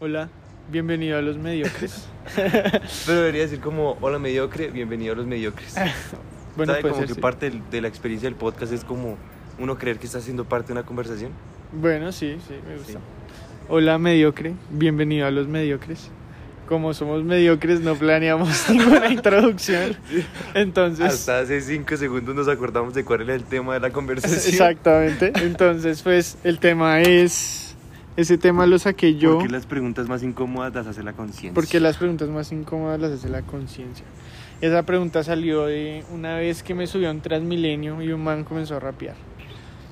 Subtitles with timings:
[0.00, 0.28] Hola,
[0.70, 2.06] bienvenido a los mediocres.
[3.06, 5.74] Pero debería decir como, hola mediocre, bienvenido a los mediocres.
[6.56, 6.82] bueno, ¿Sabe?
[6.82, 7.20] pues como que sí.
[7.20, 9.16] parte del- de la experiencia del podcast es como
[9.58, 11.32] uno creer que está haciendo parte de una conversación.
[11.72, 12.92] Bueno, sí, sí, me gusta.
[12.92, 12.98] Sí.
[13.68, 16.10] Hola, mediocre, bienvenido a los mediocres.
[16.66, 19.96] Como somos mediocres, no planeamos ninguna introducción.
[20.54, 24.38] Entonces, Hasta hace cinco segundos nos acordamos de cuál era el tema de la conversación.
[24.40, 25.32] exactamente.
[25.42, 27.69] Entonces, pues el tema es.
[28.20, 29.38] Ese tema lo saqué yo.
[29.38, 31.54] Porque las preguntas más incómodas las hace la conciencia.
[31.54, 34.04] Porque las preguntas más incómodas las hace la conciencia.
[34.60, 38.44] Esa pregunta salió de una vez que me subió a un Transmilenio y un man
[38.44, 39.14] comenzó a rapear.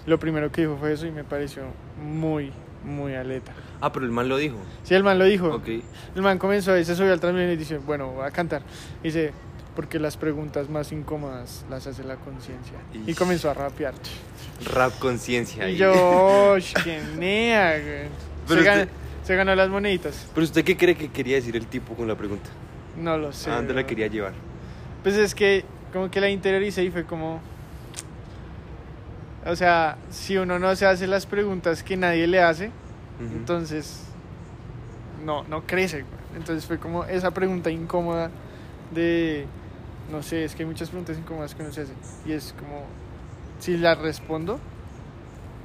[0.04, 1.62] Lo primero que dijo fue eso y me pareció
[2.04, 2.52] muy,
[2.84, 3.54] muy aleta.
[3.80, 4.58] Ah, pero el man lo dijo.
[4.82, 5.48] Sí, el man lo dijo.
[5.48, 5.68] Ok.
[6.14, 8.60] El man comenzó, y se subió al Transmilenio y dice, bueno, voy a cantar.
[9.02, 9.32] Dice,
[9.78, 12.76] porque las preguntas más incómodas las hace la conciencia.
[13.06, 13.94] Y comenzó a rapear.
[14.74, 15.70] Rap conciencia.
[15.70, 18.08] Yo, "Ush, qué nea, güey".
[18.48, 20.26] Pero Se, ganó, usted- se ganó las moneditas.
[20.34, 22.50] Pero usted qué cree que quería decir el tipo con la pregunta?
[23.00, 23.52] No lo sé.
[23.52, 24.32] ¿A dónde la quería llevar?
[25.04, 27.40] Pues es que como que la interioricé y fue como...
[29.46, 32.72] O sea, si uno no se hace las preguntas que nadie le hace,
[33.20, 34.00] entonces
[35.24, 36.04] no, no crece.
[36.36, 38.28] Entonces fue como esa pregunta incómoda
[38.92, 39.46] de...
[40.10, 41.92] No sé, es que hay muchas preguntas incómodas que uno se hace.
[42.24, 42.84] Y es como,
[43.60, 44.58] si las respondo,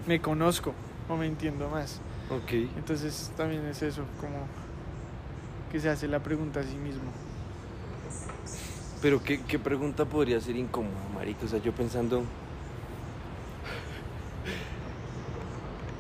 [0.06, 0.74] me conozco
[1.08, 2.00] o me entiendo más.
[2.30, 2.52] Ok.
[2.76, 4.48] Entonces también es eso, como
[5.72, 7.12] que se hace la pregunta a sí mismo.
[9.02, 11.46] Pero ¿qué, qué pregunta podría ser incómoda, marico?
[11.46, 12.24] O sea, yo pensando...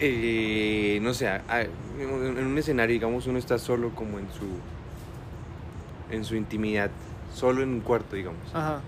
[0.05, 4.45] Eh, no sé, en un escenario, digamos, uno está solo como en su...
[6.13, 6.91] En su intimidad,
[7.33, 8.41] solo en un cuarto, digamos.
[8.53, 8.81] Ajá.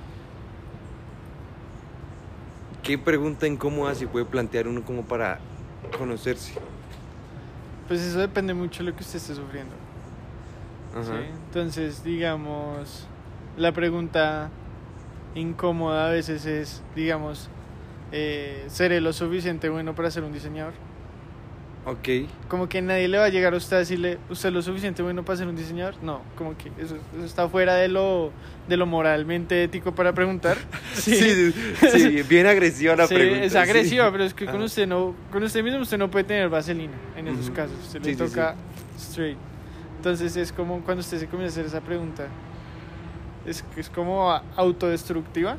[2.83, 5.39] ¿Qué pregunta incómoda se puede plantear uno como para
[5.97, 6.53] conocerse?
[7.87, 9.73] Pues eso depende mucho de lo que usted esté sufriendo.
[10.93, 11.03] Ajá.
[11.03, 11.27] ¿sí?
[11.47, 13.07] Entonces, digamos,
[13.57, 14.49] la pregunta
[15.33, 17.49] incómoda a veces es, digamos,
[18.11, 20.73] eh, ¿seré lo suficiente bueno para ser un diseñador?
[21.85, 22.27] Ok.
[22.47, 25.03] Como que nadie le va a llegar a usted a decirle, ¿usted es lo suficiente
[25.03, 25.93] bueno para ser un diseñador?
[26.01, 28.31] No, como que eso, eso está fuera de lo,
[28.67, 30.57] de lo moralmente ético para preguntar.
[30.95, 31.53] Sí, sí,
[31.91, 33.45] sí, bien agresiva la Sí, pregunta.
[33.45, 33.57] es sí.
[33.59, 34.63] agresiva, pero es que con Ajá.
[34.65, 37.53] usted no, con usted mismo usted no puede tener vaselina en esos Ujú.
[37.55, 38.55] casos, se le Sí, sí, toca
[38.97, 39.37] straight.
[39.97, 42.27] Entonces es como cuando usted se comienza a hacer esa pregunta,
[43.45, 45.57] es, es como autodestructiva,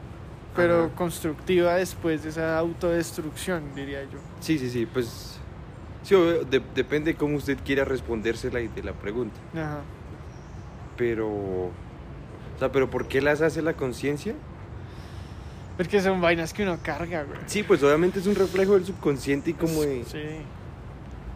[0.56, 0.94] pero Ajá.
[0.96, 4.18] constructiva después de esa autodestrucción, diría yo.
[4.40, 5.38] Sí, sí, sí, pues...
[6.06, 9.36] Sí, obvio, de- depende de cómo usted quiera respondérsela y de la pregunta.
[9.54, 9.80] Ajá.
[10.96, 11.28] Pero...
[11.28, 11.72] O
[12.60, 14.34] sea, pero ¿por qué las hace la conciencia?
[15.76, 17.38] Porque son vainas que uno carga, güey.
[17.46, 20.22] Sí, pues obviamente es un reflejo del subconsciente y como de, Sí,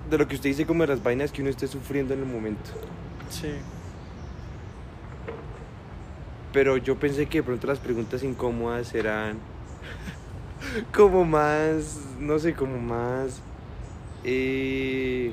[0.09, 2.27] de lo que usted dice como de las vainas que uno esté sufriendo en el
[2.27, 2.71] momento.
[3.29, 3.51] sí.
[6.53, 9.39] Pero yo pensé que de pronto las preguntas incómodas eran
[10.95, 13.41] como más, no sé, como más...
[14.25, 15.33] eh,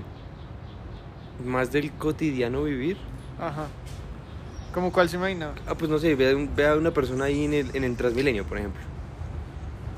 [1.46, 2.98] más del cotidiano vivir.
[3.40, 3.68] Ajá.
[4.74, 5.54] ¿Como cuál se imagina?
[5.66, 8.44] Ah, pues no sé, vea, vea a una persona ahí en el, en el Transmilenio,
[8.46, 8.82] por ejemplo.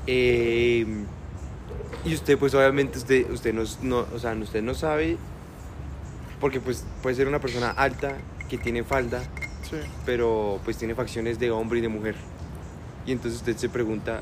[0.06, 0.86] Eh,
[2.04, 5.18] y usted, pues obviamente, usted, usted no, no, o sea, usted no sabe,
[6.40, 8.14] porque pues puede ser una persona alta,
[8.48, 9.22] que tiene falda,
[9.68, 9.76] Sí.
[10.06, 12.16] pero pues tiene facciones de hombre y de mujer.
[13.06, 14.20] Y entonces usted se pregunta,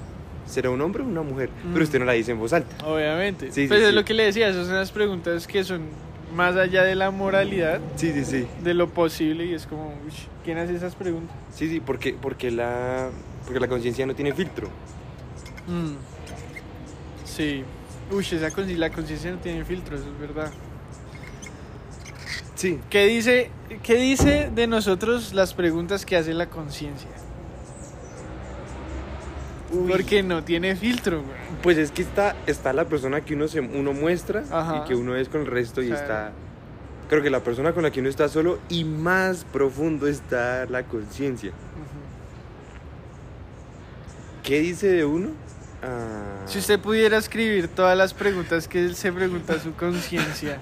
[0.49, 1.51] ¿será un hombre o una mujer?
[1.63, 1.83] Pero Mm.
[1.83, 2.85] usted no la dice en voz alta.
[2.87, 3.47] Obviamente.
[3.53, 3.95] Sí, sí, pues es sí.
[3.95, 5.83] lo que le decía, esas son las preguntas que son
[6.35, 8.47] más allá de la moralidad, Sí, sí, sí.
[8.63, 10.13] de lo posible, y es como, uy,
[10.45, 11.35] ¿quién hace esas preguntas?
[11.55, 13.09] Sí, sí, porque, porque, la,
[13.45, 14.69] porque la conciencia no tiene filtro.
[15.67, 15.95] Mm.
[17.25, 17.65] Sí.
[18.11, 20.51] Uy, esa la conciencia no tiene filtros, es verdad.
[22.55, 22.81] Sí.
[22.91, 23.51] ¿Qué dice,
[23.83, 27.09] ¿Qué dice de nosotros las preguntas que hace la conciencia?
[29.89, 31.37] Porque no tiene filtro, güey.
[31.63, 34.83] Pues es que está, está la persona que uno, se, uno muestra Ajá.
[34.85, 36.33] y que uno es con el resto y está...
[37.09, 40.83] Creo que la persona con la que uno está solo y más profundo está la
[40.83, 41.53] conciencia.
[44.43, 45.31] ¿Qué dice de uno?
[45.83, 50.59] Ah, Si usted pudiera escribir todas las preguntas que se pregunta a su conciencia,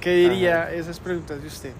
[0.00, 0.72] ¿qué diría Ajá.
[0.72, 1.72] esas preguntas de usted?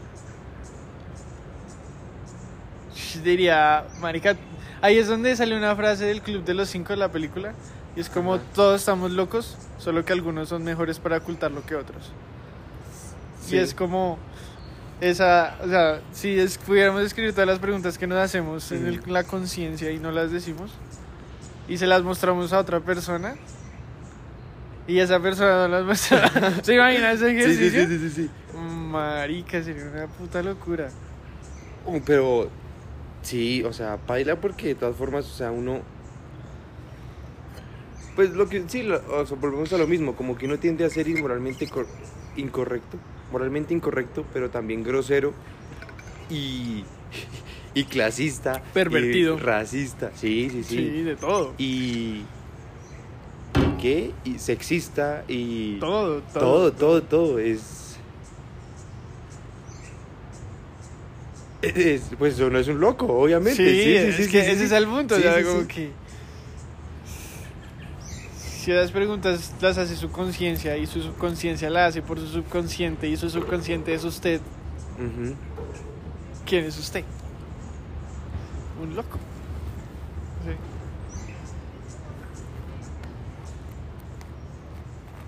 [3.25, 4.37] Diría, marica,
[4.82, 7.52] ahí es donde sale una frase del Club de los Cinco de la película,
[7.96, 8.42] y es como Ajá.
[8.54, 12.10] todos estamos locos, solo que algunos son mejores para ocultarlo que otros.
[13.46, 13.56] Sí.
[13.56, 14.18] Y es como
[15.00, 19.02] esa, o sea, si es- pudiéramos escribir todas las preguntas que nos hacemos en el-
[19.06, 20.70] la conciencia y no las decimos,
[21.68, 23.34] y se las mostramos a otra persona,
[24.86, 26.28] Y esa persona no las muestra.
[26.64, 27.86] ¿Se imagina ese ejercicio?
[27.86, 28.30] sí, sí, sí, sí, sí.
[28.90, 30.88] Marica, sería una puta locura.
[31.86, 32.50] Uh, Pero
[33.22, 35.81] sí, o sea, baila porque de todas formas, o sea, uno.
[38.17, 40.84] Pues lo que sí, lo- o sea, volvemos a lo mismo, como que uno tiende
[40.84, 41.87] a ser inmoralmente cor-
[42.37, 42.99] incorrecto,
[43.32, 45.32] moralmente incorrecto, pero también grosero
[46.28, 46.84] y,
[47.75, 49.37] y clasista, Pervertido.
[49.37, 51.55] y racista, sí, sí, sí, Sí, de todo.
[51.56, 52.23] y
[53.81, 54.12] ¿qué?
[54.25, 56.40] Y sexista y Todo, todo.
[56.40, 57.79] todo, todo, todo es.
[61.62, 63.56] Es- pues uno es un loco, obviamente.
[63.56, 65.16] Sí, Sí, sí, es que ese es el punto.
[65.16, 65.90] Como que.
[68.36, 73.08] Si las preguntas las hace su conciencia y su subconsciencia la hace por su subconsciente
[73.08, 74.40] y su subconsciente es usted.
[76.46, 77.04] ¿quién es usted?
[78.82, 79.18] Un loco.
[80.44, 80.52] Sí.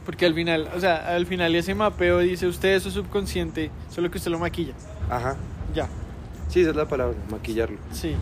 [0.05, 4.11] Porque al final, o sea, al final ese mapeo dice usted es su subconsciente, solo
[4.11, 4.75] que usted lo maquilla.
[5.08, 5.37] Ajá.
[5.75, 5.88] Ya,
[6.52, 7.78] Sí, esa es la palabra, maquillarlo.
[7.93, 8.14] sí.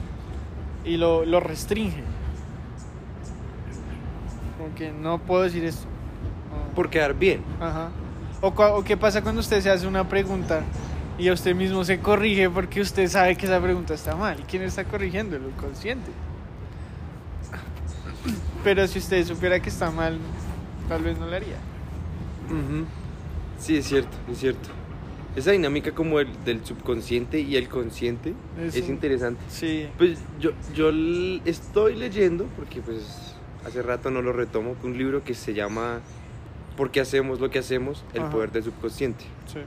[0.85, 2.03] Y lo, lo restringe.
[4.57, 5.85] Como que no puedo decir esto.
[6.51, 6.75] No.
[6.75, 7.43] Por quedar bien.
[7.61, 7.91] Ajá.
[8.41, 10.63] O, o qué pasa cuando usted se hace una pregunta
[11.19, 14.41] y a usted mismo se corrige porque usted sabe que esa pregunta está mal.
[14.41, 15.37] ¿Y quién está corrigiendo?
[15.37, 16.11] El consciente.
[18.65, 20.19] Pero si usted supiera que está mal,
[20.89, 21.57] tal vez no lo haría.
[22.47, 22.85] Ujú.
[23.59, 24.71] Sí, es cierto, es cierto.
[25.37, 29.41] Esa dinámica como el, del subconsciente y el consciente Es es un- interesante.
[29.49, 29.87] Sí.
[29.97, 30.91] Pues yo, yo
[31.45, 33.35] estoy leyendo, porque pues
[33.65, 36.01] hace rato no lo retomo, un libro que se llama
[36.77, 38.05] ¿Por qué hacemos lo que hacemos?
[38.15, 38.31] El Ajá.
[38.31, 39.25] poder del subconsciente.
[39.47, 39.59] sí.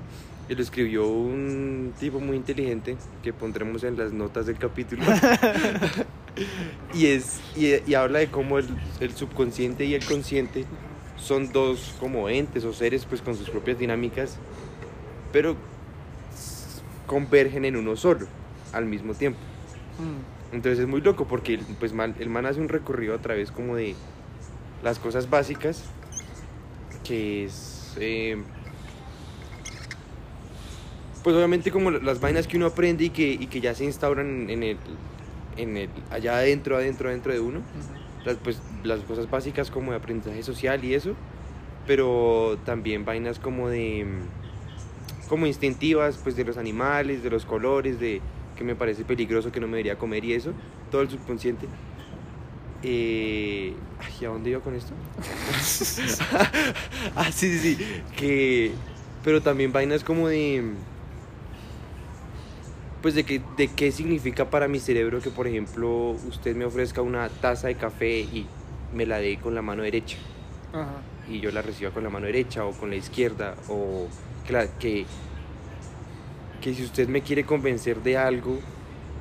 [0.50, 5.02] Y lo escribió un tipo muy inteligente que pondremos en las notas del capítulo.
[6.94, 8.68] y, es, y, y habla de cómo el,
[9.00, 10.66] el subconsciente y el consciente
[11.18, 14.38] son dos como entes o seres pues con sus propias dinámicas,
[15.34, 15.58] pero
[17.08, 18.28] convergen en uno solo
[18.72, 19.40] al mismo tiempo.
[20.00, 23.18] Mm, Entonces es muy loco porque el, pues, man- el man hace un recorrido a
[23.18, 23.96] través como de
[24.84, 25.84] las cosas básicas,
[27.04, 27.96] que es...
[28.00, 28.42] eh,
[31.24, 34.50] pues obviamente como las vainas que uno aprende y que, y que ya se instauran
[34.50, 34.78] en el,
[35.58, 35.90] en el...
[36.12, 37.62] allá adentro, adentro, adentro de uno.
[38.26, 41.14] Las, pues, las cosas básicas como de aprendizaje social y eso,
[41.88, 44.06] pero también vainas como de...
[45.34, 48.22] como instintivas, pues de los animales, de los colores, de
[48.56, 50.54] que me parece peligroso, que no me debería comer y eso,
[50.92, 51.66] todo el subconsciente.
[52.84, 54.94] Eh, ay, ¿a dónde iba con esto?
[57.16, 57.86] ah, sí, sí, sí,
[58.16, 58.74] que...
[59.24, 60.66] Pero también vainas como de...
[63.02, 67.02] Pues de, que, de qué significa para mi cerebro que, por ejemplo, usted me ofrezca
[67.02, 68.46] una taza de café y
[68.94, 70.18] me la dé con la mano derecha
[70.74, 71.02] Ajá.
[71.28, 74.08] y yo la reciba con la mano derecha o con la izquierda o
[74.46, 75.06] que, la- que,
[76.62, 78.60] que si usted me quiere convencer de algo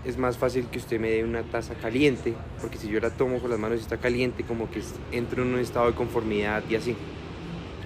[0.04, 3.38] es más fácil que usted me dé una taza caliente porque si yo la tomo
[3.38, 4.82] con las manos y está caliente como que
[5.12, 6.96] entro en un estado de conformidad y así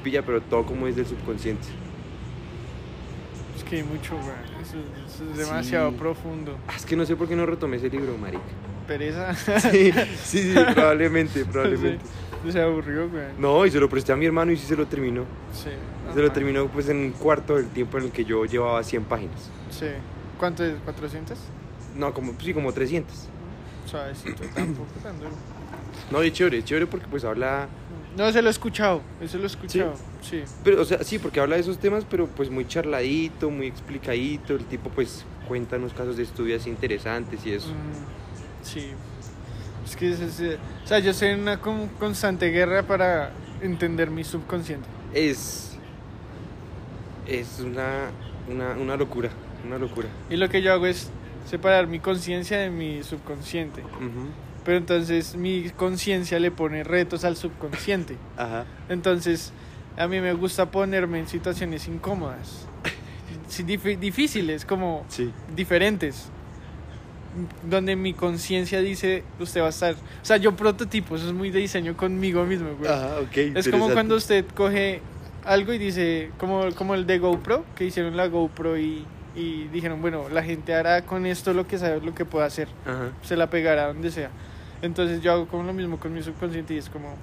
[0.03, 1.67] pilla pero todo como es del subconsciente
[3.57, 4.63] Es que hay mucho, güey.
[4.63, 5.97] Eso, eso es demasiado Sí.
[5.99, 6.57] profundo.
[6.69, 8.43] Ah, es que no sé por qué no retomé ese libro marica
[8.87, 9.35] Pereza.
[9.35, 9.93] sí
[10.25, 12.11] sí, sí probablemente probablemente Sí,
[12.53, 13.25] Se aburrió, güey.
[13.39, 15.23] no y se lo presté a mi hermano y sí se lo terminó
[15.53, 15.71] Sí.
[16.15, 19.05] se lo terminó pues en un cuarto del tiempo en el que yo llevaba 100
[19.05, 19.87] páginas Sí.
[20.39, 20.75] ¿Cuánto es?
[20.87, 21.35] ¿400?
[21.97, 23.15] No, como, sí, como 300.
[23.87, 25.31] Suavecito, tampoco tan duro.
[26.11, 27.69] No, es chévere, es chévere porque pues habla...
[28.17, 29.01] No, se lo he escuchado.
[29.21, 29.95] Eso lo he escuchado.
[30.23, 30.43] Sí.
[30.65, 34.55] Pero, o sea, sí, porque habla de esos temas, pero pues muy charladito, muy explicadito.
[34.55, 37.69] El tipo pues cuenta unos casos de estudios interesantes y eso.
[37.69, 38.91] Mm, sí.
[39.87, 43.31] Es que es, es- o sea, yo estoy en una con- constante guerra para
[43.63, 44.87] entender mi subconsciente.
[45.15, 45.63] Es...
[47.27, 48.11] Es una,
[48.49, 49.31] una, una locura,
[49.67, 50.07] una locura.
[50.31, 51.11] Y lo que yo hago es
[51.49, 53.83] separar mi conciencia de mi subconsciente.
[53.83, 54.29] Ujú.
[54.65, 58.17] Pero entonces mi conciencia le pone retos al subconsciente.
[58.37, 58.65] Ajá.
[58.89, 59.53] Entonces,
[59.97, 62.67] a mí me gusta ponerme en situaciones incómodas.
[63.59, 65.33] Dif- difíciles, como Sí.
[65.55, 66.29] diferentes.
[67.69, 69.95] Donde mi conciencia dice, usted va a estar...
[69.95, 72.91] O sea, yo prototipo, eso es muy de diseño conmigo mismo, güey.
[72.91, 73.37] Ajá, ok.
[73.57, 75.01] es como cuando usted coge
[75.45, 80.01] algo y dice, como, como el de GoPro, que hicieron la GoPro y, y dijeron,
[80.01, 82.69] bueno, la gente hará con esto lo que sabe, lo que pueda hacer.
[82.85, 83.13] Ajá.
[83.23, 84.31] Se la pegará donde sea.
[84.83, 87.15] Entonces yo hago como lo mismo con mi subconsciente y es como,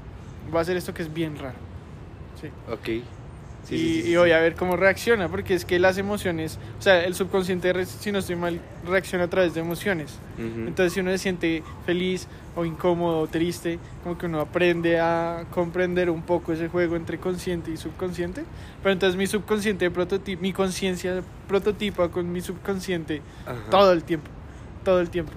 [0.50, 1.58] voy a hacer esto que es bien raro.
[2.42, 2.48] Sí.
[2.72, 3.04] Ok.
[3.64, 6.60] Sí, y, sí, sí, y voy a ver cómo reacciona, porque es que las emociones,
[6.80, 10.20] o sea, el subconsciente, si no estoy mal, reacciona a través de emociones.
[10.38, 10.68] Ujú.
[10.68, 15.46] Entonces, si uno se siente feliz o incómodo o triste, como que uno aprende a
[15.52, 18.44] comprender un poco ese juego entre consciente y subconsciente.
[18.82, 23.70] Pero entonces mi subconsciente prototipa, mi conciencia prototipa con mi subconsciente Ajá.
[23.70, 24.30] todo el tiempo,
[24.84, 25.32] todo el tiempo.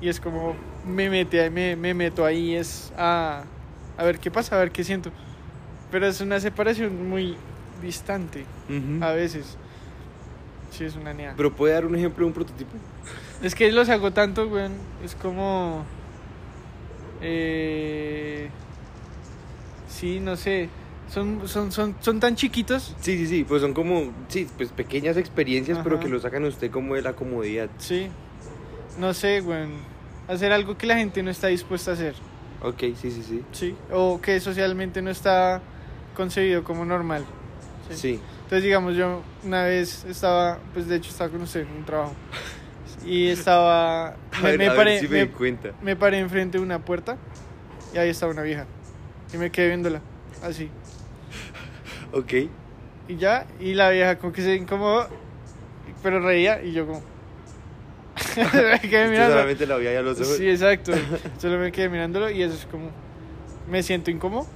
[0.00, 0.54] Y es como
[0.86, 3.44] me, mete, me, me meto ahí es a,
[3.96, 5.10] a ver qué pasa, a ver qué siento.
[5.90, 7.36] Pero es una separación muy
[7.82, 8.44] distante
[9.00, 9.56] a veces.
[10.70, 11.34] Sí, es una nea.
[11.36, 12.72] Pero puede dar un ejemplo de un prototipo.
[13.42, 14.68] Es que los hago tanto, güey.
[15.04, 15.84] Es como.
[17.20, 18.48] Eh,
[19.88, 20.68] sí, no sé.
[21.10, 22.94] Son, son, son, son tan chiquitos.
[23.00, 26.48] Sí, sí, sí, pues son como, sí, pues pequeñas experiencias, pero que lo sacan a
[26.48, 27.70] usted como de la comodidad.
[27.78, 28.08] Sí.
[28.98, 29.68] No sé, güey.
[30.28, 32.14] Hacer algo que la gente no está dispuesta a hacer.
[32.62, 33.42] Ok, sí, sí, sí.
[33.52, 33.76] Sí.
[33.90, 35.62] O que socialmente no está
[36.14, 37.24] concebido como normal.
[37.90, 37.96] Sí.
[37.96, 38.20] Sí.
[38.44, 42.14] Entonces, digamos, yo una vez estaba, pues de hecho estaba con usted en un trabajo.
[43.04, 44.16] Y estaba.
[44.42, 47.16] Me, ver, me paré, si me, me- me paré enfrente de una puerta
[47.94, 48.66] y ahí estaba una vieja.
[49.32, 50.00] Y me quedé viéndola,
[50.42, 50.70] así.
[52.12, 52.32] Ok.
[53.08, 55.08] Y ya, y la vieja como que se incomodó,
[56.02, 57.02] pero reía y yo como...
[58.36, 59.32] me quedé mirando.
[59.34, 60.36] solamente la veía a los ojos.
[60.36, 60.92] Sí, exacto.
[61.38, 62.90] Solo me quedé mirándolo y eso es como...
[63.70, 64.46] Me siento incómodo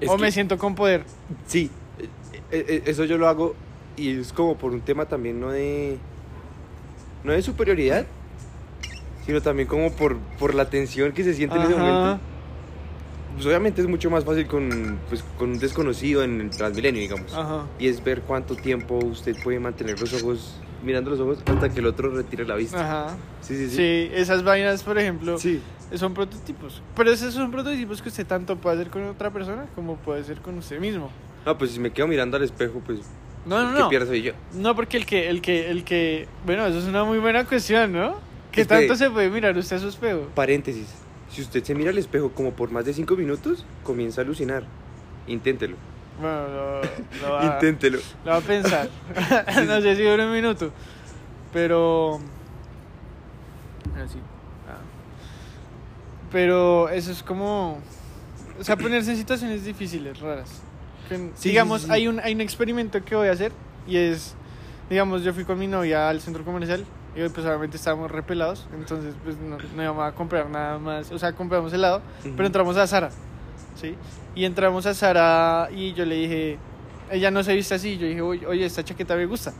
[0.00, 1.04] Es o que- me siento con poder.
[1.46, 1.70] Sí,
[2.52, 3.54] eso yo lo hago
[3.96, 5.98] y es como por un tema también no de
[7.24, 8.04] no de superioridad,
[9.26, 11.82] sino también como por, por la tensión que se siente en ese Ajá.
[11.82, 12.20] momento.
[13.34, 17.32] Pues obviamente es mucho más fácil con, pues, con un desconocido en el Transmilenio, digamos.
[17.32, 17.66] Ajá.
[17.78, 21.80] Y es ver cuánto tiempo usted puede mantener los ojos, mirando los ojos hasta que
[21.80, 22.80] el otro retire la vista.
[23.06, 23.16] Ajá.
[23.40, 23.76] Sí, sí, sí.
[23.76, 25.62] Sí, esas vainas, por ejemplo, Sí.
[25.94, 26.82] son prototipos.
[26.94, 30.40] Pero esos son prototipos que usted tanto puede hacer con otra persona como puede hacer
[30.42, 31.10] con usted mismo.
[31.46, 33.00] No, pues si me quedo mirando al espejo, pues
[33.46, 33.88] No, no, que no.
[33.88, 34.32] pierdo soy yo.
[34.54, 37.92] No, porque el que, el que, el que, bueno, eso es una muy buena cuestión,
[37.92, 38.14] ¿no?
[38.52, 38.80] ¿Qué Espere.
[38.86, 40.28] tanto se puede mirar usted a su espejo?
[40.34, 40.86] Paréntesis.
[41.30, 44.64] Si usted se mira al espejo como por más de 5 minutos, comienza a alucinar.
[45.26, 45.76] Inténtelo.
[46.20, 46.80] Bueno, lo,
[47.26, 47.98] lo va, Inténtelo.
[48.24, 48.88] lo va a pensar.
[49.66, 50.70] no sé si dura un minuto,
[51.52, 52.20] pero...
[53.96, 54.18] Así.
[54.68, 54.78] ah.
[56.30, 57.80] Pero eso es como...
[58.60, 60.62] O sea, ponerse en situaciones difíciles, raras.
[61.08, 61.88] Que, Sí, digamos.
[61.90, 63.52] Hay, un, hay un experimento que voy a hacer
[63.86, 64.34] y es...
[64.90, 69.14] Digamos, yo fui con mi novia al centro comercial y pues obviamente estábamos repelados, entonces
[69.22, 72.32] pues no, no íbamos a comprar nada más, o sea, compramos helado, Ujú.
[72.36, 73.10] pero entramos a Sara,
[73.80, 73.94] ¿sí?
[74.34, 76.58] Y entramos a Sara y yo le dije,
[77.10, 79.52] ella no se viste así, yo dije, oye, esta chaqueta me gusta,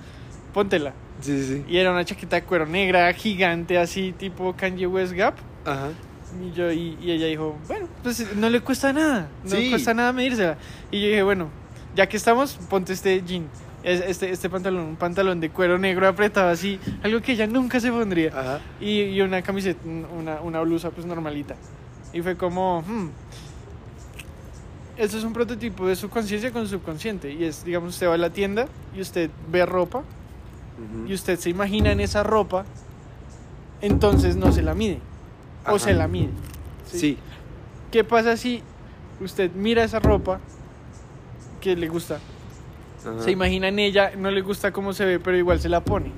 [0.53, 0.93] póntela.
[1.21, 1.65] Sí, sí.
[1.69, 5.35] Y era una chaqueta de cuero negra, gigante, así, tipo Kanye West Gap.
[5.65, 5.89] Ajá.
[6.41, 9.57] Y, yo, y, y ella dijo, bueno, pues no le cuesta nada, no Sí.
[9.65, 10.57] le cuesta nada medírsela.
[10.91, 11.49] Y yo dije, bueno,
[11.95, 13.47] ya que estamos, ponte este jean,
[13.83, 17.81] es- este, este pantalón, un pantalón de cuero negro apretado así, algo que ella nunca
[17.81, 18.29] se pondría.
[18.31, 18.61] Ajá.
[18.81, 21.55] Y, y una camiseta, una, una blusa pues normalita.
[22.15, 23.09] Y fue como, hmm,
[24.97, 27.33] esto es un prototipo de su conciencia con subconsciente.
[27.33, 31.09] Y es, digamos, usted va a la tienda y usted ve ropa Ujú.
[31.09, 32.65] y usted se imagina en esa ropa,
[33.81, 34.99] entonces no se la mide.
[35.67, 36.31] O se la mide.
[36.87, 37.19] Sí.
[37.91, 38.63] ¿Qué pasa si
[39.21, 40.41] usted mira esa ropa
[41.61, 42.19] que le gusta?
[43.01, 43.23] Ajá.
[43.23, 46.11] Se imagina en ella, no le gusta cómo se ve, pero igual se la pone.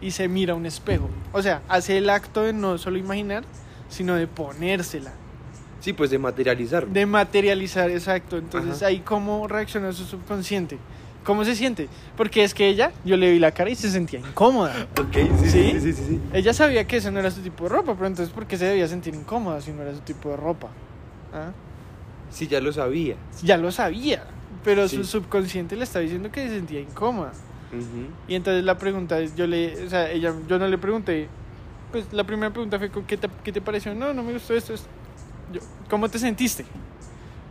[0.00, 1.08] Y se mira a un espejo.
[1.32, 3.44] O sea, hace el acto de no solo imaginar,
[3.88, 5.12] sino de ponérsela.
[5.80, 6.86] Sí, pues de materializar.
[6.86, 8.36] De materializar, exacto.
[8.38, 8.86] Entonces Ajá.
[8.86, 10.78] ahí cómo reacciona su subconsciente.
[11.24, 11.88] ¿Cómo se siente?
[12.16, 14.86] Porque es que ella, yo le vi la cara y se sentía incómoda.
[14.98, 16.20] Ok, sí, sí, ¿Sí?
[16.32, 18.64] Ella sabía que ese no era su tipo de ropa, pero entonces ¿por qué se
[18.64, 20.68] debía sentir incómoda si no era su tipo de ropa?
[21.32, 21.50] ¿Ah?
[22.30, 23.16] Sí, ya lo sabía.
[23.42, 24.24] Ya lo sabía,
[24.64, 24.96] pero Sí.
[24.96, 27.32] su subconsciente le estaba diciendo que se sentía incómoda.
[28.26, 31.28] Y entonces la pregunta es, yo le, o sea, ella, yo no le pregunté,
[31.92, 33.94] pues la primera pregunta fue, ¿qué te, qué te pareció?
[33.94, 34.88] No, no me gustó esto, esto.
[35.52, 36.64] Yo, ¿Cómo te sentiste?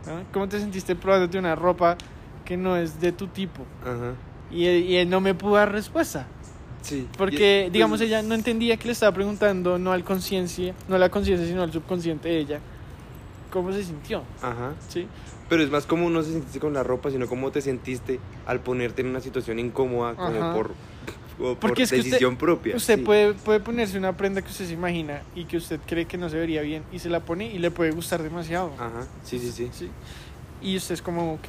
[0.06, 0.22] ¿Ah?
[0.32, 1.96] ¿Cómo te sentiste probándote una ropa
[2.50, 3.62] que no es de tu tipo?
[3.84, 4.14] Ajá.
[4.50, 6.26] Y, y él no me pudo dar respuesta.
[6.82, 7.06] Sí.
[7.16, 10.96] Porque, Y- digamos, pues, ella no entendía que le estaba preguntando no al conciencia, no
[10.96, 12.58] a la conciencia, sino al subconsciente de ella.
[13.52, 14.24] ¿Cómo se sintió?
[14.42, 14.72] Ajá.
[14.88, 15.06] ¿Sí?
[15.48, 18.58] Pero es más como no se sentiste con la ropa, sino cómo te sentiste al
[18.58, 20.72] ponerte en una situación incómoda, como por,
[21.38, 22.74] como por que usted- decisión propia.
[22.74, 23.02] Usted sí.
[23.04, 26.28] puede, puede ponerse una prenda que usted se imagina y que usted cree que no
[26.28, 28.72] se vería bien y se la pone y le puede gustar demasiado.
[28.76, 29.06] Ajá.
[29.22, 29.70] Sí, sí, sí.
[29.72, 29.88] ¿sí?
[30.62, 31.48] Y usted es como, ok,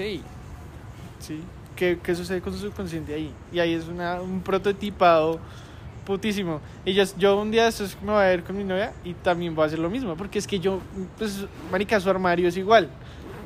[1.22, 1.42] ¿sí?
[1.76, 3.32] ¿Qué, qué sucede con su subconsciente ahí?
[3.52, 5.40] Y ahí es una, un prototipado
[6.06, 6.60] putísimo.
[6.86, 9.56] Y yo, yo un día estos me voy a ver con mi novia y también
[9.56, 10.80] voy a hacer lo mismo, porque es que yo,
[11.18, 12.90] pues, marica, su armario es igual.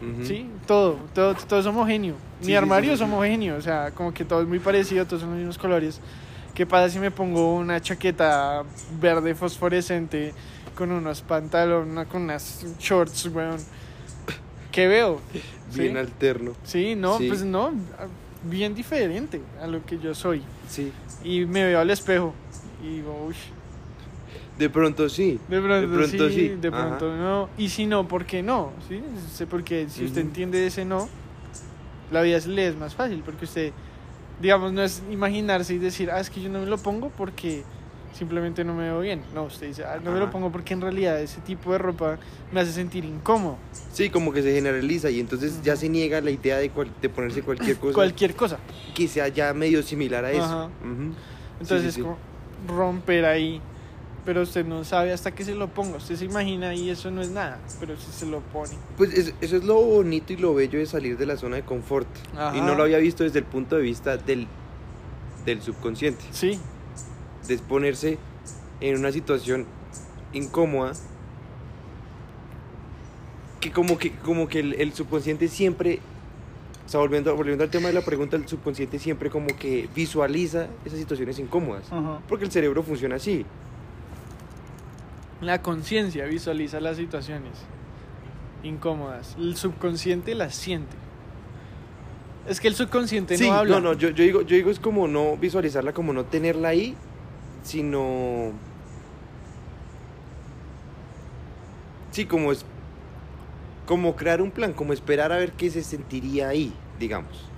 [0.02, 0.26] Ujú.
[0.26, 2.16] Sí, todo, todo, todo es homogéneo.
[2.40, 5.06] Sí, Mi sí, armario sí, es homogéneo, o sea, como que todo es muy parecido,
[5.06, 6.00] todos son los mismos colores.
[6.54, 8.64] ¿Qué pasa si me pongo una chaqueta
[9.00, 10.34] verde fosforescente
[10.76, 13.60] con unos pantalones, con unas shorts, weón?
[14.76, 15.22] ¿Qué veo?
[15.74, 15.98] Bien ¿Sí?
[15.98, 16.52] alterno.
[16.66, 17.30] Sí, no, Sí.
[17.30, 17.72] pues no,
[18.44, 20.42] bien diferente a lo que yo soy.
[20.68, 20.92] Sí.
[21.24, 22.34] Y me veo al espejo
[22.84, 23.36] y digo, uy,
[24.60, 25.40] De pronto sí.
[25.48, 26.98] de pronto, pronto sí, sí, de ajá.
[26.98, 27.50] pronto no.
[27.58, 28.74] Y si no, ¿por qué no?
[28.90, 29.02] ¿Sí?
[29.50, 31.08] Porque si usted entiende ese no,
[32.12, 33.22] la vida se le es más fácil.
[33.26, 33.72] Porque usted,
[34.42, 37.64] digamos, no es imaginarse y decir, ah, es que yo no me lo pongo porque
[38.18, 39.22] simplemente no me veo bien.
[39.34, 42.18] No, usted dice, ah, no me lo pongo porque en realidad ese tipo de ropa
[42.52, 43.58] me hace sentir incómodo.
[43.92, 47.10] Sí, como que se generaliza y entonces ya se niega la idea de, cual- de
[47.10, 48.58] ponerse cualquier cosa Cualquier cosa.
[48.94, 50.44] que sea ya medio similar a eso.
[50.44, 50.70] Ajá.
[51.60, 52.18] Entonces sí, es como
[52.68, 53.62] romper ahí.
[54.26, 55.98] Pero usted no sabe hasta que se lo ponga.
[55.98, 57.60] Usted se imagina y eso no es nada.
[57.80, 58.72] Pero si se lo pone.
[58.98, 61.62] Pues es- eso es lo bonito y lo bello de salir de la zona de
[61.62, 62.08] confort.
[62.56, 64.48] Y no lo había visto desde el punto de vista del,
[65.46, 66.24] del subconsciente.
[66.32, 66.60] Sí,
[67.48, 68.18] De ponerse
[68.82, 69.66] en una situación
[70.34, 70.94] incómoda
[73.62, 76.00] que como que, como que el, el subconsciente siempre,
[76.86, 80.68] o sea, volviendo, volviendo al tema de la pregunta, el subconsciente siempre como que visualiza
[80.86, 81.86] esas situaciones incómodas.
[82.28, 83.46] Porque el cerebro funciona así.
[85.42, 87.54] La conciencia visualiza las situaciones
[88.64, 89.36] incómodas.
[89.40, 90.96] El subconsciente las siente.
[92.48, 93.76] Es que el subconsciente Sí, no habla.
[93.80, 96.96] no, no, yo, yo digo, yo digo es como no visualizarla, como no tenerla ahí,
[97.66, 98.52] sino...
[102.12, 102.64] Sí, como es...
[103.86, 107.50] Como crear un plan, como esperar a ver qué se sentiría ahí, digamos.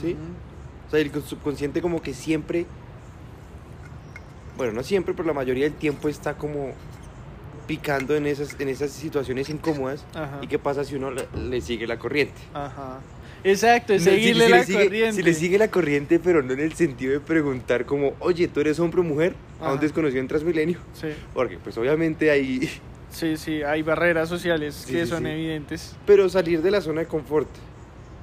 [0.00, 0.16] ¿Sí?
[0.86, 2.66] O sea, el subconsciente como que siempre...
[4.56, 6.72] Bueno, no siempre, pero la mayoría del tiempo está como
[7.66, 10.04] picando en esas, en esas situaciones incómodas.
[10.14, 10.38] Ajá.
[10.42, 12.40] ¿Y qué pasa si uno le, le sigue la corriente?
[12.52, 13.00] Ajá.
[13.44, 15.12] Exacto, es No, seguirle si la sigue- corriente.
[15.16, 18.60] Si le sigue la corriente, pero no en el sentido de preguntar como, oye, ¿tú
[18.60, 19.34] eres hombre o mujer?
[19.60, 20.78] A un desconocido en Transmilenio.
[20.94, 22.68] Sí, Porque pues obviamente hay...
[23.10, 25.96] sí, sí, hay barreras sociales Sí, que sí, son evidentes.
[26.06, 27.48] Pero salir de la zona de confort,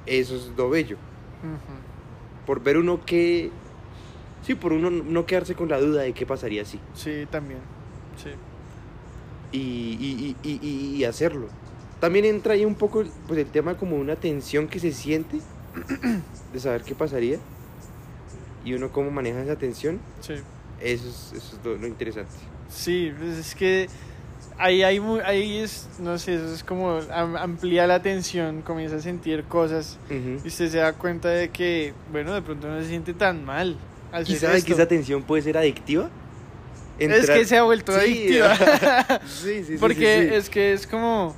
[0.06, 0.96] eso es lo bello.
[2.46, 3.50] Por ver uno que...
[4.46, 6.80] Sí, por uno no quedarse con la duda de qué pasaría así.
[6.94, 7.60] Sí, también.
[8.22, 8.30] Sí.
[9.52, 11.48] Y, y, y- y hacerlo.
[12.00, 15.38] También entra ahí un poco pues, el tema como una tensión que se siente
[16.52, 17.38] de saber qué pasaría.
[18.64, 20.00] Y uno cómo maneja esa tensión.
[20.20, 20.34] Sí.
[20.80, 22.30] Eso es, eso es lo, lo interesante.
[22.70, 23.88] Sí, pues es que
[24.58, 29.00] ahí hay ahí es, no sé, eso es como am- amplía la atención, comienza a
[29.00, 30.40] sentir cosas Ujú.
[30.44, 33.76] y usted se da cuenta de que, bueno, de pronto no se siente tan mal.
[34.26, 34.66] ¿Y sabe esto.
[34.68, 36.08] que esa tensión puede ser adictiva?
[36.98, 38.56] Es Entrar- que se ha vuelto Sí, adictiva.
[39.26, 40.34] sí, sí, sí, Porque sí, sí.
[40.34, 41.34] es que es como,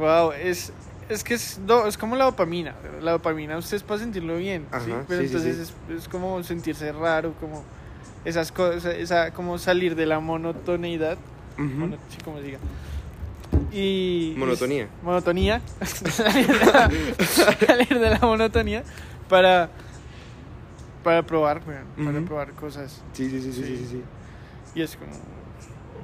[0.00, 0.72] wow, es,
[1.08, 2.74] es que es, do- es como la dopamina.
[3.00, 4.92] La dopamina usted es para sentirlo bien, ¿sí?
[5.06, 5.74] Pero sí, entonces sí.
[5.92, 7.62] Es, es como sentirse raro, como
[8.24, 11.16] esas cosas, esa, como salir de la monotoneidad.
[11.56, 12.58] Mono- sí, como se diga.
[13.72, 14.34] Y.
[14.36, 14.84] Monotonía.
[15.02, 15.60] y- monotonía.
[15.84, 16.90] salir, de la,
[17.26, 18.82] salir de la monotonía
[19.28, 19.70] para.
[21.04, 23.00] Para probar, weón, Para probar cosas.
[23.14, 23.52] Sí, sí, Sí.
[23.52, 24.02] sí, sí, sí.
[24.74, 25.12] Y es como.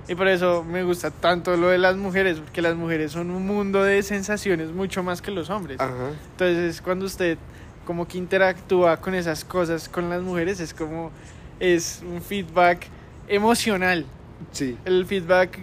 [0.08, 3.46] Y por eso me gusta tanto lo de las mujeres, porque las mujeres son un
[3.46, 5.80] mundo de sensaciones mucho más que los hombres.
[5.80, 6.10] Ajá.
[6.32, 7.38] Entonces, cuando usted
[7.84, 11.10] como que interactúa con esas cosas con las mujeres, es como.
[11.58, 12.86] Es un feedback
[13.28, 14.04] emocional.
[14.52, 14.76] Sí.
[14.84, 15.58] El feedback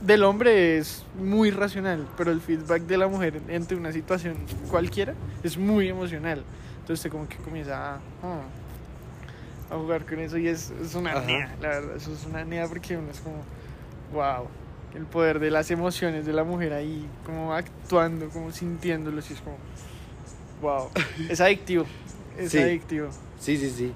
[0.00, 4.36] del hombre es muy racional, pero el feedback de la mujer ante una situación
[4.70, 6.42] cualquiera es muy emocional.
[6.80, 8.00] Entonces usted como que comienza a,
[9.70, 12.68] a jugar con eso y es, es una nea, la verdad, eso es una nea
[12.68, 13.36] porque uno es como,
[14.12, 14.46] wow,
[14.94, 19.40] el poder de las emociones de la mujer ahí, como actuando, como sintiéndolo, y es
[19.40, 19.56] como,
[20.62, 20.90] wow,
[21.28, 21.84] es adictivo,
[22.38, 22.58] es Sí.
[22.58, 23.08] adictivo.
[23.38, 23.92] Sí, sí, sí.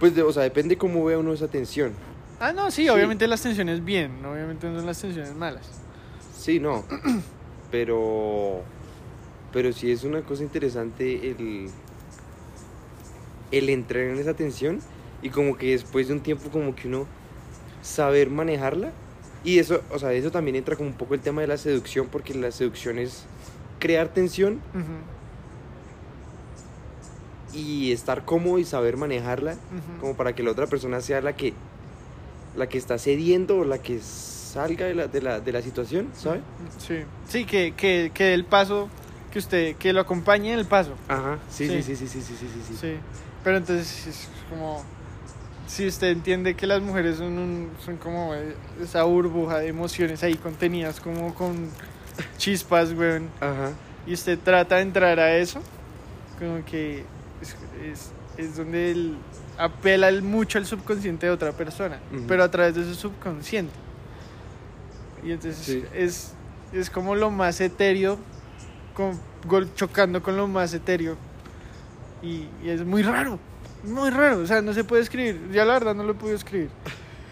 [0.00, 1.92] Pues, o sea, depende cómo vea uno esa tensión.
[2.40, 2.88] Ah, no, sí, Sí.
[2.88, 5.70] obviamente las tensiones bien, obviamente no son las tensiones malas.
[6.36, 6.84] Sí, no.
[7.70, 8.62] Pero.
[9.52, 11.68] Pero sí es una cosa interesante el.
[13.52, 14.80] El entrar en esa tensión.
[15.22, 17.06] Y como que después de un tiempo, como que uno.
[17.82, 18.90] Saber manejarla.
[19.44, 22.06] Y eso, o sea, eso también entra como un poco el tema de la seducción.
[22.08, 23.24] Porque la seducción es
[23.80, 24.60] crear tensión
[27.52, 29.56] y estar cómodo y saber manejarla.
[30.00, 31.52] Como para que la otra persona sea la que.
[32.56, 36.08] La que está cediendo o la que salga de la, de la, de la situación,
[36.14, 36.40] ¿sabe?
[36.78, 38.90] Sí, sí que, que, que el paso,
[39.32, 40.90] que usted, que lo acompañe en el paso.
[41.08, 41.96] Ajá, sí, sí, Sí.
[41.96, 42.76] sí, sí, sí, sí, sí, sí, sí.
[42.78, 42.92] Sí.
[43.42, 44.84] Pero entonces es como,
[45.72, 50.22] si usted entiende que las mujeres son, un, son como eh, esa burbuja de emociones
[50.22, 51.70] ahí contenidas, como con
[52.36, 53.28] chispas, weón.
[53.40, 53.70] Ajá.
[54.06, 55.62] y usted trata de entrar a eso,
[56.38, 57.04] como que
[57.40, 57.56] es,
[57.90, 59.16] es- es donde él
[59.58, 63.72] apela el- mucho al subconsciente de otra persona, pero a través de su subconsciente.
[65.24, 65.84] Y entonces Sí.
[65.94, 66.32] es,
[66.72, 68.18] es como lo más etéreo,
[68.94, 71.16] con, gol- chocando con lo más etéreo.
[72.22, 73.38] Y, y es muy raro,
[73.84, 74.38] muy raro.
[74.38, 75.40] O sea, no se puede escribir.
[75.52, 76.70] Ya la verdad no lo pude escribir.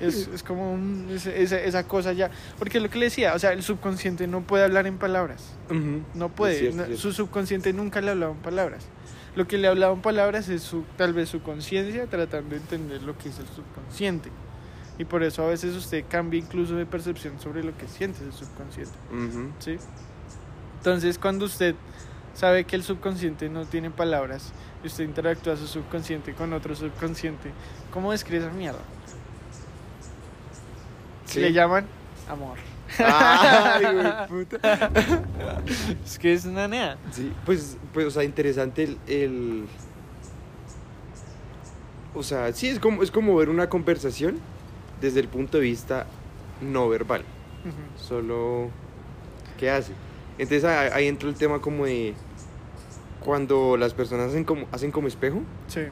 [0.00, 2.30] Es, es como un- es- esa, esa cosa ya.
[2.58, 5.52] Porque lo que le decía, o sea, el subconsciente no puede hablar en palabras.
[6.14, 6.58] No puede.
[6.58, 8.84] Cierto, no- su subconsciente nunca le hablaba en palabras.
[9.36, 13.02] Lo que le hablaba en palabras es su, tal vez su conciencia tratando de entender
[13.02, 14.28] lo que es el subconsciente.
[14.98, 18.32] Y por eso a veces usted cambia incluso de percepción sobre lo que siente el
[18.32, 18.92] subconsciente.
[19.12, 19.50] Ujú.
[19.60, 19.76] ¿sí?
[20.78, 21.74] Entonces, cuando usted
[22.34, 27.50] sabe que el subconsciente no tiene palabras y usted interactúa su subconsciente con otro subconsciente,
[27.92, 28.80] ¿cómo describe esa mierda?
[31.26, 31.40] Sí.
[31.40, 31.86] Le llaman
[32.28, 32.56] amor.
[32.98, 33.84] Ay,
[34.28, 34.90] güey, puta.
[36.04, 36.96] Es que es una nea.
[37.12, 39.66] Sí, pues, pues, o sea, interesante el, el-
[42.14, 44.38] O sea, sí, es como, es como ver una conversación
[45.00, 46.06] desde el punto de vista
[46.60, 47.22] no verbal.
[47.64, 48.02] Ujú.
[48.08, 48.70] Solo...
[49.56, 49.92] ¿Qué hace?
[50.38, 52.14] Entonces ahí, ahí entra el tema como de...
[53.24, 55.42] Cuando las personas hacen como, hacen como espejo.
[55.68, 55.82] Sí.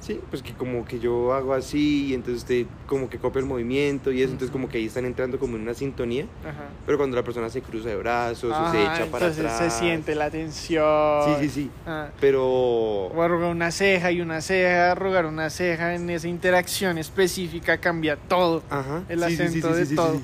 [0.00, 3.44] Sí, pues que como que yo hago así y entonces usted como que copia el
[3.44, 6.70] movimiento y eso, entonces como que ahí están entrando como en una sintonía, Ajá.
[6.86, 9.74] pero cuando la persona se cruza de brazos o se Ajá, echa para entonces atrás.
[9.74, 11.22] se siente la tensión.
[11.26, 11.70] Sí, sí, sí.
[11.86, 16.96] Ah, Pero O arrugar una ceja y una ceja, arrugar una ceja en esa interacción
[16.96, 18.62] específica cambia todo.
[18.70, 19.02] Ajá.
[19.06, 20.18] El acento de todo.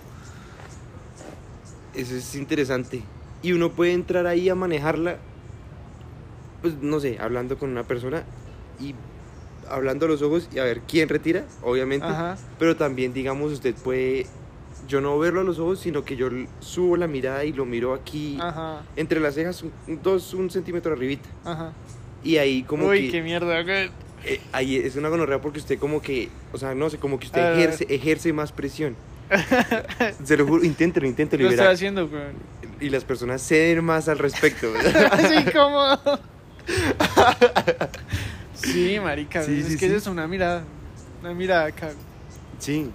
[1.95, 3.03] Eso es interesante.
[3.47, 5.19] Y uno puede entrar ahí a manejarla,
[6.63, 8.25] pues no sé, hablando con una persona
[8.81, 8.93] y
[9.71, 12.09] hablando a los ojos y a ver quién retira, obviamente.
[12.09, 12.37] Ajá.
[12.59, 14.27] Pero también, digamos, usted puede,
[14.89, 16.29] yo no verlo a los ojos, sino que yo
[16.59, 18.83] subo la mirada y lo miro aquí, Ajá.
[18.97, 19.71] entre las cejas, un,
[20.03, 21.29] dos, un centímetro arribita.
[21.45, 21.73] Ajá.
[22.25, 23.13] Y ahí como Uy, que...
[23.13, 23.61] qué mierda.
[23.61, 27.27] eh, ahí es una gonorrea porque usted como que, o sea, no sé, como que
[27.27, 28.97] usted ejerce, ejerce más presión.
[30.25, 32.23] Se lo juro, inténtelo, inténtelo Lo estoy haciendo, güey.
[32.81, 34.69] Y las personas ceden más al respecto.
[35.13, 35.99] Así como.
[38.55, 39.43] sí, marica.
[39.43, 39.95] Sí, es sí, que sí.
[39.95, 40.63] es una mirada.
[41.23, 41.91] Una mirada acá.
[42.59, 42.91] Sí.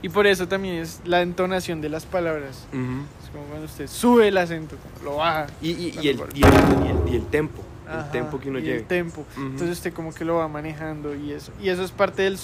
[0.00, 2.66] Y por eso también es la entonación de las palabras.
[2.72, 3.02] Ujú.
[3.24, 5.48] Es como cuando usted sube el acento, lo baja.
[5.60, 6.52] y, y, y el, y, el,
[6.84, 7.62] y, el, y el tempo.
[7.86, 8.78] Ajá, el tempo que uno y lleve.
[8.78, 9.24] El tempo.
[9.36, 11.52] Entonces usted como que lo va manejando y eso.
[11.60, 12.38] Y eso es parte del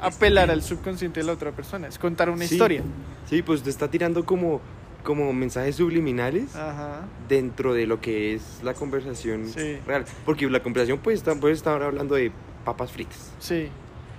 [0.00, 1.88] apelar al subconsciente de la otra persona.
[1.88, 2.54] Es contar una Sí.
[2.54, 2.82] historia.
[3.28, 4.60] Sí, pues usted está tirando como,
[5.08, 7.00] como mensajes subliminales Ajá.
[7.30, 9.78] dentro de lo que es la conversación Sí.
[9.86, 10.04] real.
[10.26, 12.30] Porque la conversación puede estar, puede estar hablando de
[12.62, 13.32] papas fritas.
[13.38, 13.70] Sí.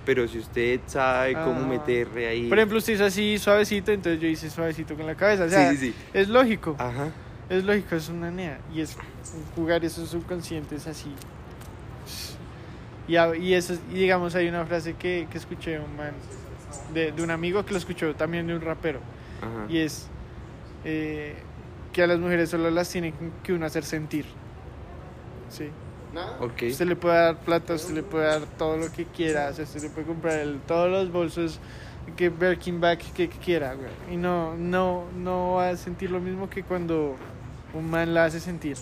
[0.04, 1.66] Pero si usted sabe cómo Ah.
[1.68, 2.48] meterle ahí.
[2.48, 5.44] Por ejemplo, usted hizo así suavecito, entonces yo hice suavecito con la cabeza.
[5.44, 6.74] O sea, sí, sí, es lógico.
[6.76, 7.10] Ajá.
[7.48, 8.58] Es lógico, es una nea.
[8.74, 8.96] Y es
[9.54, 11.12] jugar esos subconscientes así.
[13.06, 16.10] Y, y, eso, es- y digamos, hay una frase que, que escuché de un man,
[16.92, 18.98] de, de un amigo que lo escuchó también de un rapero.
[19.40, 19.66] Ajá.
[19.72, 20.08] Y es
[20.84, 21.34] eh,
[21.92, 23.12] que a las mujeres solo las tiene
[23.42, 24.26] que uno hacer sentir.
[25.48, 25.68] Sí.
[26.40, 26.62] Ok.
[26.70, 29.64] Usted le puede dar plata, usted le puede dar todo lo que quiera, o sea,
[29.64, 31.60] usted le puede comprar el- todos los bolsos
[32.16, 33.88] que Birkin bag que, que quiera, güey.
[34.12, 37.16] Y no, no, no va a sentir lo mismo que cuando
[37.74, 38.76] un man la hace sentir.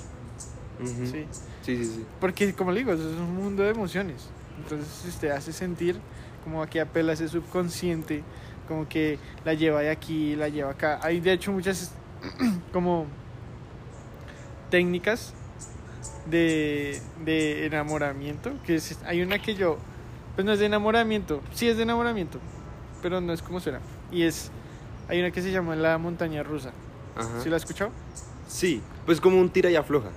[0.82, 1.26] ¿sí?
[1.62, 2.06] Sí, sí, sí.
[2.20, 4.28] Porque, como le digo, eso es un mundo de emociones.
[4.62, 5.96] Entonces, si usted hace sentir,
[6.44, 8.22] como aquí apela a ese subconsciente,
[8.68, 11.00] como que la lleva de aquí, la lleva acá.
[11.02, 11.92] Hay, de hecho, muchas
[12.72, 13.06] como
[14.70, 15.32] técnicas
[16.30, 19.78] de, de enamoramiento, que es- hay una que yo,
[20.34, 22.38] pues no es de enamoramiento, sí es de enamoramiento,
[23.02, 23.80] pero no es como suena.
[24.12, 24.50] Y es,
[25.08, 26.70] hay una que se llama la montaña rusa.
[27.16, 27.40] Ajá.
[27.42, 27.90] ¿Sí la has escuchado?
[28.46, 30.10] Sí, pues como un tira y afloja.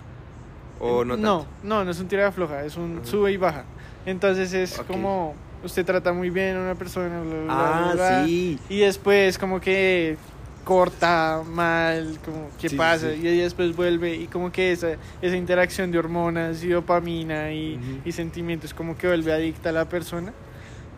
[0.79, 1.47] O no no, tanto.
[1.63, 3.05] no, no es un tira de floja, es un Ajá.
[3.05, 3.63] sube y baja.
[4.05, 8.59] Entonces es como usted trata muy bien a una persona, bla, bla, Ah, bla, sí.
[8.69, 10.17] y después como que
[10.63, 13.19] corta mal, como qué Sí, pasa, sí.
[13.27, 14.89] y después vuelve y como que esa,
[15.21, 19.85] esa interacción de hormonas y dopamina y, y sentimientos como que vuelve adicta a la
[19.89, 20.33] persona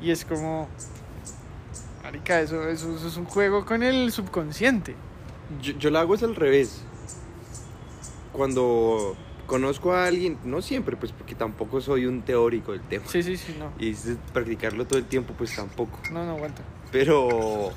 [0.01, 0.67] y es como,
[2.03, 4.95] marica, eso, eso, eso es un juego con el subconsciente.
[5.61, 6.81] Yo, yo lo hago es al revés.
[8.33, 13.05] Cuando conozco a alguien, no siempre, pues porque tampoco soy un teórico del tema.
[13.07, 13.93] Sí, sí, sí, no, Y
[14.33, 15.99] practicarlo todo el tiempo, pues tampoco.
[16.11, 16.61] no, no aguanta.
[16.91, 17.71] Pero.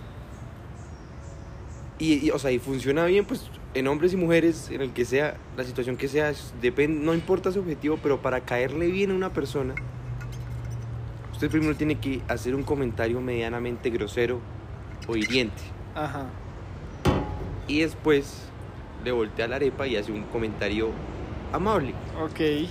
[1.98, 5.04] Y, y, o sea, y funciona bien, pues en hombres y mujeres, en el que
[5.04, 9.14] sea, la situación que sea, depende, no importa su objetivo, pero para caerle bien a
[9.14, 9.74] una persona,
[11.32, 14.40] usted primero tiene que hacer un comentario medianamente grosero
[15.06, 15.62] o hiriente.
[15.94, 16.26] Ajá.
[17.68, 18.44] Y después
[19.04, 20.90] le voltea la arepa y hace un comentario
[21.52, 21.94] amable.
[22.20, 22.68] Ok.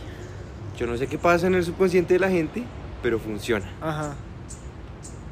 [0.78, 2.64] Yo no sé qué pasa en el subconsciente de la gente,
[3.02, 3.66] pero funciona.
[3.82, 4.16] Ajá.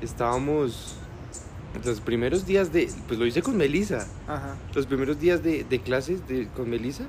[0.02, 0.96] Estábamos
[1.84, 4.56] los primeros días de, pues lo hice con Melissa, Ajá.
[4.76, 7.06] los primeros días de, de clases de, con Melissa.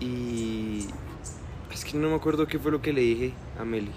[0.00, 0.86] Y
[1.72, 3.90] es que no me acuerdo qué fue lo que le dije a Meli.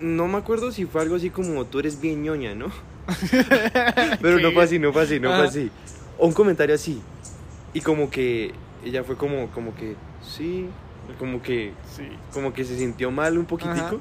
[0.00, 2.66] No me acuerdo si fue algo así como tú eres bien ñoña, ¿no?
[4.20, 5.70] Pero no fue así, no fue así, no fue así.
[6.18, 7.00] O un comentario así.
[7.74, 8.52] Y como que
[8.84, 10.68] ella fue como, como que, sí,
[11.18, 12.08] como que, Sí.
[12.32, 13.74] como que se sintió mal un poquitico.
[13.86, 13.96] Ajá.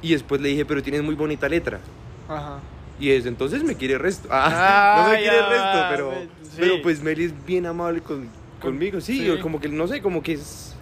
[0.00, 1.80] Y después le dije, pero tienes muy bonita letra.
[2.28, 2.60] Ajá.
[3.00, 4.28] Y desde entonces me quiere resto.
[4.30, 6.12] Ah, no me Ah, quiere ya, resto, pero,
[6.42, 6.56] sí.
[6.58, 8.28] pero pues Meli es bien amable con,
[8.60, 9.00] conmigo.
[9.00, 10.74] Sí, como que, no sé, como que es,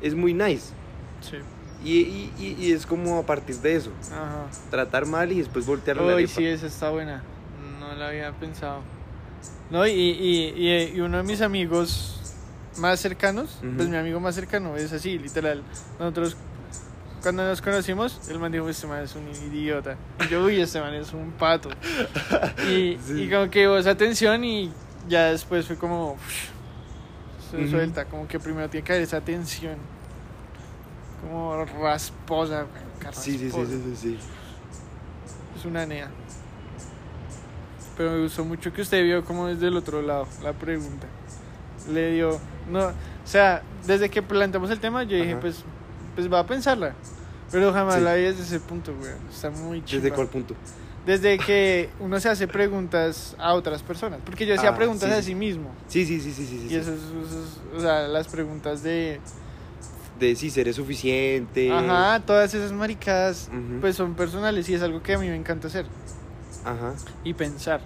[0.00, 0.72] es muy nice.
[1.20, 1.36] Sí.
[1.82, 4.46] Y, y, y- es como a partir de eso, Ajá.
[4.70, 7.22] tratar mal y después voltear la Uy, sí, esa está buena.
[7.80, 8.82] No la había pensado.
[9.70, 12.16] No, y, y, y, y uno de mis amigos
[12.78, 15.62] más cercanos, pues mi amigo más cercano es así, literal.
[15.98, 16.36] Nosotros,
[17.22, 19.96] cuando nos conocimos, el man dijo: Este man es un idiota.
[20.24, 21.68] Y yo, uy, este man es un pato.
[22.68, 23.22] Y, Sí.
[23.24, 24.72] y como que hubo esa tensión, y
[25.08, 26.16] ya después fue como.
[27.50, 29.76] Se suelta, como que primero tiene que haber esa tensión.
[31.22, 33.70] Como rasposa, güey, Sí, sí, sí, rasposa.
[33.70, 34.18] sí, sí, sí.
[35.58, 36.08] Es una nea.
[38.00, 41.06] Pero me gustó mucho que usted vio como desde el otro lado la pregunta.
[41.92, 42.38] Le dio.
[42.70, 42.92] No, o
[43.26, 45.40] sea, desde que planteamos el tema, yo dije, Ajá.
[45.42, 45.64] pues,
[46.14, 46.94] pues va a pensarla.
[47.52, 48.00] Pero jamás Sí.
[48.00, 49.12] la vi desde ese punto, güey.
[49.30, 50.00] Está muy chido.
[50.00, 50.54] ¿Desde cuál punto?
[51.04, 54.20] Desde que uno se hace preguntas a otras personas.
[54.24, 55.34] Porque yo hacía Ah, preguntas sí, a sí.
[55.34, 55.70] mismo.
[55.86, 56.68] Sí, sí, sí, sí, sí.
[56.70, 57.00] Y eso es,
[57.76, 59.20] o sea, las preguntas de.
[60.18, 61.70] De si seré suficiente.
[61.70, 63.50] Ajá, todas esas maricadas,
[63.82, 65.84] pues son personales y es algo que a mí me encanta hacer.
[66.64, 66.94] Ajá.
[67.24, 67.80] y pensar,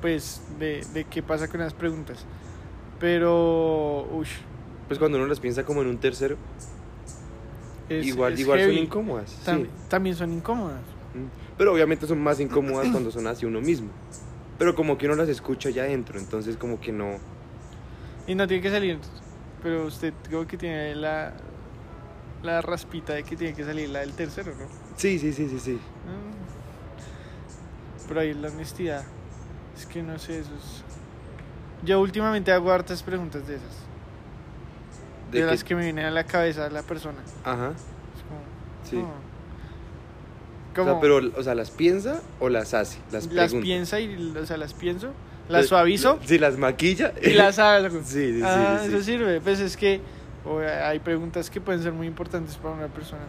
[0.00, 2.24] pues, de, de qué pasa con las preguntas.
[3.00, 4.28] Pero, uff,
[4.88, 6.36] Pues cuando uno las piensa como en un tercero,
[7.88, 9.30] es, igual, es igual son incómodas.
[9.30, 9.50] sí.
[9.50, 10.80] Tam- También son incómodas.
[11.14, 11.56] Mm.
[11.58, 13.88] Pero obviamente son más incómodas cuando son hacia uno mismo.
[14.58, 17.16] Pero como que uno las escucha allá adentro, entonces como que no...
[18.26, 18.98] Y no tiene que salir,
[19.62, 21.32] pero usted creo que tiene la,
[22.42, 24.66] la raspita de que tiene que salir la del tercero, ¿no?
[24.96, 25.78] Sí, sí, sí, sí, sí.
[28.08, 29.04] Pero ahí la honestidad.
[29.76, 30.82] Es que no sé, eso es...
[31.84, 33.68] Yo últimamente hago hartas preguntas de esas.
[35.30, 37.18] De, De las que- me vienen a la cabeza la persona.
[37.44, 37.70] Ajá.
[37.70, 38.40] Es como,
[38.88, 38.96] Sí.
[38.96, 39.00] oh.
[40.72, 42.98] O sea, Como- pero, o sea, ¿las piensa o las hace?
[43.10, 45.08] Las, las piensa y o sea, las pienso,
[45.48, 47.12] las Pues, suavizo Sí, las maquilla.
[47.22, 47.88] y las hago.
[48.04, 48.88] Sí, sí, sí, ah, sí.
[48.88, 49.40] eso sirve.
[49.40, 50.00] Pues es que
[50.44, 53.22] o, hay preguntas que pueden ser muy importantes para una persona.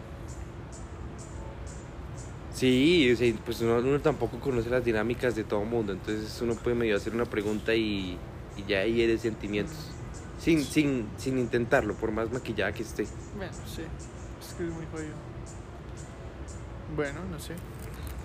[2.58, 6.40] Sí, o sea, pues uno, uno tampoco conoce las dinámicas de todo el mundo, entonces
[6.42, 8.18] uno puede medio hacer una pregunta y,
[8.56, 9.76] y ya ahí eres sentimientos.
[10.40, 13.06] Sin, sin, sin intentarlo, por más maquillada que esté.
[13.36, 13.82] Bueno, sí.
[14.40, 15.14] Es que es muy jodido.
[16.96, 17.54] Bueno, no sé.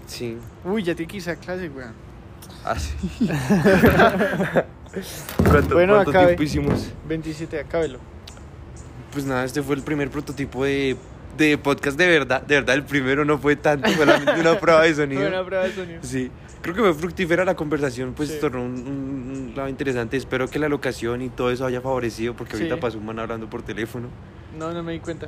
[0.08, 0.38] Sí.
[0.63, 1.93] Uy, ya te quise a clase, weón.
[2.65, 2.96] Ah, sí.
[5.50, 6.26] ¿Cuánto, Bueno, cuánto acabe.
[6.28, 6.88] tiempo hicimos?
[7.08, 8.00] 27, acábelo.
[9.12, 10.98] Pues nada, este fue el primer prototipo de,
[11.38, 12.41] de podcast de verdad.
[12.43, 15.22] De verdad, el primero no fue tanto, solamente una prueba de sonido.
[15.22, 16.00] Buena prueba de sonido.
[16.04, 16.30] Sí,
[16.62, 18.38] creo que fue fructífera la conversación, pues Sí.
[18.39, 20.17] tornó un, un- un lado interesante.
[20.17, 23.50] Espero que la locación y todo eso haya favorecido, porque ahorita pasó un man hablando
[23.50, 24.08] por teléfono.
[24.58, 25.28] No, no me di cuenta.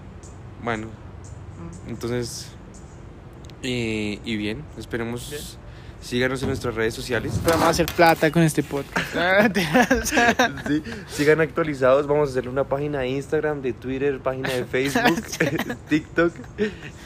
[0.63, 1.89] Bueno, Mm.
[1.89, 2.51] entonces,
[3.63, 5.29] eh, y bien, esperemos.
[5.31, 5.41] Bien.
[6.05, 7.33] Síganos en nuestras redes sociales.
[7.47, 9.15] Vamos a hacer plata con este podcast.
[9.15, 9.49] Ah,
[10.67, 12.05] Sí, sigan actualizados.
[12.05, 15.19] Vamos a hacerle una página de Instagram, de Twitter, página de Facebook,
[15.89, 16.31] TikTok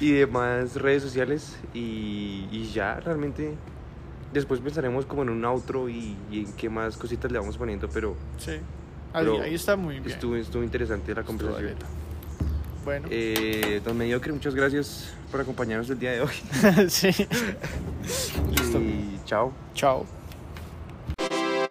[0.02, 1.56] y demás redes sociales.
[1.74, 3.56] Y, y ya, realmente.
[4.34, 7.88] Después pensaremos como en un outro y, y en qué más cositas le vamos poniendo,
[7.88, 8.52] pero sí.
[9.14, 10.10] Ahí, Pero ahí está muy bien.
[10.12, 11.76] estuvo, estuvo interesante la conversación.
[12.84, 13.08] Bueno.
[13.12, 16.34] Eh, don Mediocre, muchas gracias por acompañarnos el día de hoy.
[16.90, 17.10] sí.
[18.52, 18.80] Listo.
[18.80, 19.52] Y chao.
[19.74, 20.19] Chao.